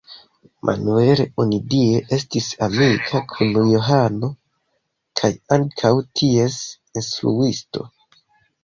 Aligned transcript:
Manuel 0.67 1.19
onidire 1.43 2.15
estis 2.17 2.47
amika 2.69 3.21
kun 3.35 3.53
Johano 3.75 4.31
kaj 5.21 5.33
ankaŭ 5.59 5.95
ties 6.17 6.61
instruisto. 7.03 7.89